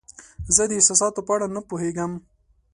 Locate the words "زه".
0.55-0.63